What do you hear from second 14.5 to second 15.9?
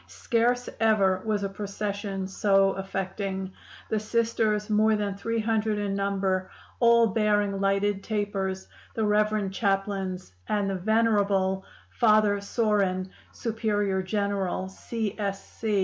C. S. C.